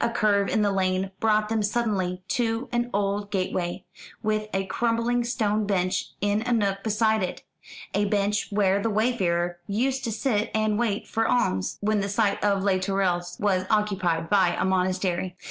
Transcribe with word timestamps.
A 0.00 0.08
curve 0.08 0.48
in 0.48 0.62
the 0.62 0.72
lane 0.72 1.10
brought 1.20 1.50
them 1.50 1.62
suddenly 1.62 2.22
to 2.28 2.66
an 2.72 2.88
old 2.94 3.30
gateway, 3.30 3.84
with 4.22 4.48
a 4.54 4.64
crumbling 4.64 5.22
stone 5.22 5.66
bench 5.66 6.12
in 6.22 6.40
a 6.46 6.52
nook 6.54 6.82
beside 6.82 7.22
it 7.22 7.42
a 7.92 8.06
bench 8.06 8.50
where 8.50 8.80
the 8.80 8.88
wayfarer 8.88 9.58
used 9.66 10.02
to 10.04 10.12
sit 10.12 10.50
and 10.54 10.78
wait 10.78 11.06
for 11.06 11.28
alms, 11.28 11.76
when 11.82 12.00
the 12.00 12.08
site 12.08 12.42
of 12.42 12.62
Les 12.64 12.78
Tourelles 12.78 13.38
was 13.38 13.66
occupied 13.68 14.30
by 14.30 14.56
a 14.58 14.64
monastery. 14.64 15.36